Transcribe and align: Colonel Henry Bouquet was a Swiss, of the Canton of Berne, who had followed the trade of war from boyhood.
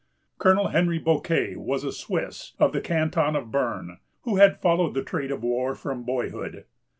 Colonel 0.39 0.69
Henry 0.69 0.97
Bouquet 0.97 1.55
was 1.55 1.83
a 1.83 1.91
Swiss, 1.91 2.53
of 2.57 2.73
the 2.73 2.81
Canton 2.81 3.35
of 3.35 3.51
Berne, 3.51 3.99
who 4.23 4.37
had 4.37 4.59
followed 4.59 4.95
the 4.95 5.03
trade 5.03 5.29
of 5.29 5.43
war 5.43 5.75
from 5.75 6.01
boyhood. 6.01 6.65